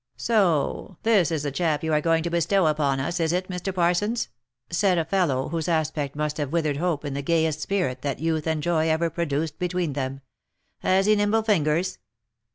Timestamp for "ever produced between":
8.89-9.93